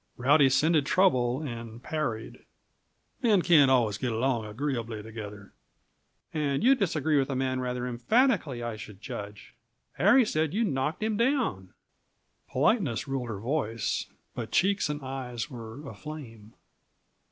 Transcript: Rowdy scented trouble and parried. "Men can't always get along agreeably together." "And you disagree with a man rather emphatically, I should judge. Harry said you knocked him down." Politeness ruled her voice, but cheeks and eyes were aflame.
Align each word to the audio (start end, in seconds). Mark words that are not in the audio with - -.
Rowdy 0.17 0.49
scented 0.49 0.87
trouble 0.87 1.43
and 1.43 1.83
parried. 1.83 2.39
"Men 3.21 3.43
can't 3.43 3.69
always 3.69 3.99
get 3.99 4.11
along 4.11 4.47
agreeably 4.47 5.03
together." 5.03 5.53
"And 6.33 6.63
you 6.63 6.73
disagree 6.73 7.19
with 7.19 7.29
a 7.29 7.35
man 7.35 7.59
rather 7.59 7.85
emphatically, 7.85 8.63
I 8.63 8.77
should 8.77 8.99
judge. 8.99 9.53
Harry 9.97 10.25
said 10.25 10.55
you 10.55 10.63
knocked 10.63 11.03
him 11.03 11.17
down." 11.17 11.75
Politeness 12.49 13.07
ruled 13.07 13.29
her 13.29 13.39
voice, 13.39 14.07
but 14.33 14.49
cheeks 14.49 14.89
and 14.89 15.03
eyes 15.03 15.51
were 15.51 15.87
aflame. 15.87 16.55